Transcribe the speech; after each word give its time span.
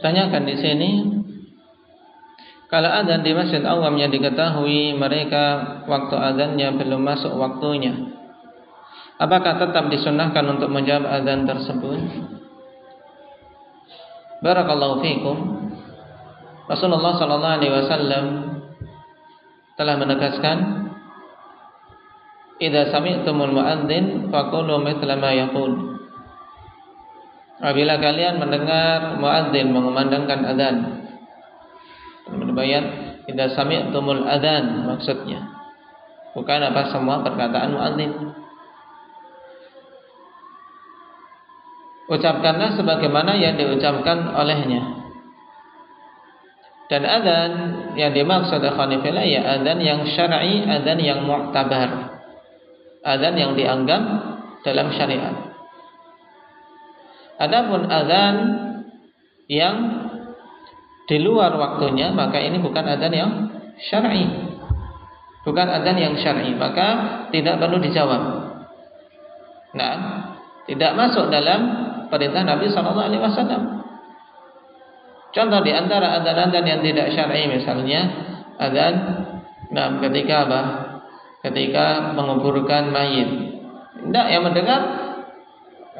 Tanyakan 0.00 0.44
di 0.48 0.56
sini. 0.56 0.90
Kalau 2.70 2.86
adzan 2.86 3.26
di 3.26 3.34
masjid 3.34 3.60
awam 3.66 3.98
yang 3.98 4.14
diketahui 4.14 4.94
mereka 4.94 5.82
waktu 5.90 6.14
adzannya 6.14 6.78
belum 6.78 7.02
masuk 7.02 7.34
waktunya. 7.34 7.92
Apakah 9.20 9.60
tetap 9.60 9.90
disunahkan 9.90 10.44
untuk 10.48 10.70
menjawab 10.72 11.04
adzan 11.04 11.44
tersebut? 11.44 12.00
Barakallahu 14.40 15.04
fiikum 15.04 15.36
Rasulullah 16.64 17.12
sallallahu 17.20 17.56
alaihi 17.60 17.74
wasallam 17.76 18.24
telah 19.76 19.94
menegaskan 20.00 20.58
Idza 22.60 22.92
sami'tumul 22.92 23.56
muadzin 23.56 24.28
faqulu 24.28 24.84
mithla 24.84 25.16
ma 25.16 25.32
yaqul 25.32 25.89
Apabila 27.60 28.00
kalian 28.00 28.40
mendengar 28.40 29.20
muadzin 29.20 29.68
mengumandangkan 29.68 30.48
adzan. 30.48 30.76
Berbayat 32.24 32.84
idza 33.28 33.52
sami'tumul 33.52 34.24
adzan 34.24 34.88
maksudnya. 34.88 35.44
Bukan 36.32 36.60
apa 36.64 36.88
semua 36.88 37.20
perkataan 37.20 37.76
muadzin. 37.76 38.32
Ucapkanlah 42.08 42.80
sebagaimana 42.80 43.36
yang 43.36 43.60
diucapkan 43.60 44.32
olehnya. 44.32 45.04
Dan 46.88 47.04
adzan 47.04 47.52
yang 47.94 48.16
dimaksud 48.16 48.64
ikhwanifillah 48.64 49.22
ya 49.28 49.60
adzan 49.60 49.78
yang 49.84 50.00
syar'i, 50.08 50.64
adzan 50.64 50.96
yang 50.96 51.28
mu'tabar. 51.28 52.18
Adzan 53.04 53.36
yang 53.36 53.52
dianggap 53.52 54.02
dalam 54.64 54.96
syariat. 54.96 55.49
Adapun 57.40 57.88
azan 57.88 58.36
yang 59.48 59.76
di 61.08 61.16
luar 61.24 61.56
waktunya 61.56 62.12
maka 62.12 62.36
ini 62.36 62.60
bukan 62.60 62.84
azan 62.84 63.12
yang 63.16 63.30
syar'i. 63.80 64.28
Bukan 65.40 65.66
azan 65.72 65.96
yang 65.96 66.14
syar'i, 66.20 66.52
maka 66.52 66.88
tidak 67.32 67.56
perlu 67.56 67.80
dijawab. 67.80 68.22
Nah, 69.72 69.94
tidak 70.68 70.92
masuk 70.92 71.32
dalam 71.32 71.60
perintah 72.12 72.44
Nabi 72.44 72.68
sallallahu 72.68 73.08
alaihi 73.08 73.24
wasallam. 73.24 73.62
Contoh 75.32 75.64
di 75.64 75.72
antara 75.72 76.20
azan-azan 76.20 76.64
yang 76.66 76.80
tidak 76.84 77.08
syar'i 77.16 77.48
misalnya 77.48 78.00
azan 78.60 78.94
nah 79.72 79.96
ketika 80.04 80.44
apa? 80.44 80.60
Ketika 81.40 82.12
menguburkan 82.12 82.92
mayit. 82.92 83.30
Tidak 83.96 84.26
yang 84.28 84.44
mendengar 84.44 84.80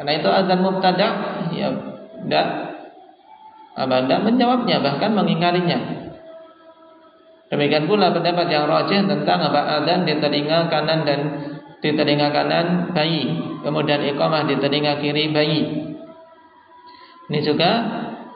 karena 0.01 0.17
itu 0.17 0.29
azan 0.33 0.61
mubtada 0.65 1.09
apa 3.75 3.95
tidak 4.07 4.21
menjawabnya 4.27 4.77
bahkan 4.83 5.11
mengingkarinya. 5.15 5.79
Demikian 7.51 7.91
pula 7.91 8.15
pendapat 8.15 8.47
yang 8.47 8.71
rajih 8.71 9.11
tentang 9.11 9.51
apa 9.51 9.83
azan 9.83 10.07
di 10.07 10.15
telinga 10.23 10.71
kanan 10.71 11.03
dan 11.03 11.21
di 11.83 11.91
telinga 11.99 12.31
kanan 12.31 12.95
bayi, 12.95 13.27
kemudian 13.67 14.07
iqamah 14.15 14.47
di 14.47 14.55
telinga 14.63 15.03
kiri 15.03 15.35
bayi. 15.35 15.61
Ini 17.27 17.41
juga 17.43 17.71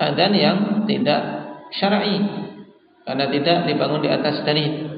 azan 0.02 0.32
yang 0.34 0.56
tidak 0.90 1.22
syar'i 1.78 2.18
karena 3.06 3.26
tidak 3.30 3.58
dibangun 3.70 4.02
di 4.02 4.10
atas 4.10 4.42
dalil. 4.42 4.90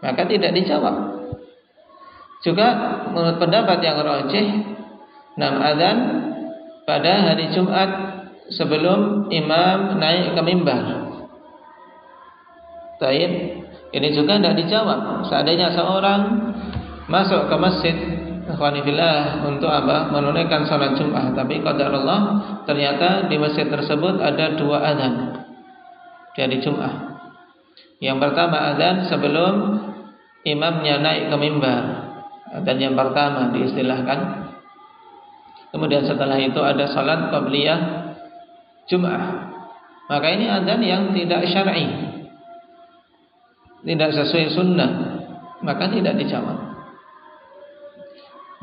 Maka 0.00 0.24
tidak 0.28 0.56
dijawab. 0.56 0.96
Juga 2.44 2.66
menurut 3.10 3.40
pendapat 3.40 3.80
yang 3.80 4.00
rajih 4.04 4.76
Nam 5.36 5.60
adzan 5.60 5.96
pada 6.86 7.26
hari 7.26 7.50
Jumat 7.50 7.90
sebelum 8.54 9.26
imam 9.28 9.98
naik 9.98 10.38
ke 10.38 10.42
mimbar. 10.46 10.84
Taib. 13.02 13.32
Ini 13.86 14.08
juga 14.14 14.38
tidak 14.38 14.56
dijawab. 14.64 15.28
Seandainya 15.28 15.74
seorang 15.74 16.20
masuk 17.10 17.48
ke 17.50 17.56
masjid 17.58 17.96
Alhamdulillah 18.46 19.42
untuk 19.42 19.66
apa? 19.66 20.14
Menunaikan 20.14 20.62
salat 20.70 20.94
Jumat. 20.94 21.34
Tapi 21.34 21.60
qadar 21.60 21.90
Allah 21.90 22.20
ternyata 22.62 23.26
di 23.26 23.36
masjid 23.36 23.66
tersebut 23.66 24.22
ada 24.22 24.54
dua 24.54 24.86
adzan 24.86 25.42
dari 26.38 26.62
Jumat. 26.62 27.18
Yang 27.98 28.18
pertama 28.22 28.74
adzan 28.74 29.10
sebelum 29.10 29.54
imamnya 30.46 31.02
naik 31.02 31.34
ke 31.34 31.36
mimbar. 31.36 31.82
Dan 32.62 32.76
yang 32.78 32.94
pertama 32.94 33.50
diistilahkan 33.50 34.46
Kemudian 35.76 36.08
setelah 36.08 36.40
itu 36.40 36.56
ada 36.64 36.88
salat 36.88 37.28
qabliyah 37.28 38.08
Jum'ah. 38.88 39.22
Maka 40.08 40.26
ini 40.32 40.48
adzan 40.48 40.80
yang 40.80 41.12
tidak 41.12 41.44
syar'i. 41.52 41.84
Tidak 43.84 44.10
sesuai 44.16 44.56
sunnah, 44.56 44.90
maka 45.60 45.92
tidak 45.92 46.16
dijawab. 46.16 46.56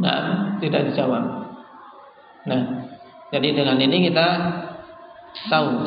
Nah, 0.02 0.58
tidak 0.58 0.90
dijawab. 0.90 1.54
Nah, 2.50 2.62
jadi 3.30 3.62
dengan 3.62 3.78
ini 3.78 4.10
kita 4.10 4.28
tahu 5.54 5.86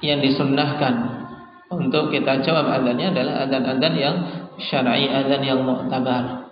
yang 0.00 0.24
disunnahkan 0.24 1.28
untuk 1.68 2.08
kita 2.08 2.40
jawab 2.40 2.72
adzannya 2.72 3.12
adalah 3.12 3.44
adzan-adzan 3.44 3.94
yang 4.00 4.16
syar'i, 4.64 5.12
adzan 5.12 5.44
yang 5.44 5.60
mu'tabar. 5.60 6.48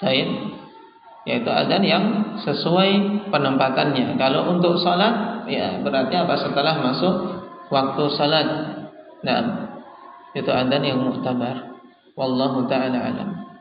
Baik 0.00 0.56
yaitu 1.26 1.50
azan 1.50 1.82
yang 1.82 2.04
sesuai 2.46 3.28
penempatannya. 3.34 4.14
Kalau 4.14 4.54
untuk 4.54 4.78
salat 4.78 5.44
ya 5.50 5.82
berarti 5.82 6.14
apa 6.14 6.34
setelah 6.38 6.74
masuk 6.80 7.14
waktu 7.68 8.02
salat. 8.14 8.48
Nah, 9.26 9.38
itu 10.38 10.46
azan 10.46 10.82
yang 10.86 11.02
muhtabar. 11.02 11.74
Wallahu 12.14 12.70
taala 12.70 12.96
alam. 12.96 13.55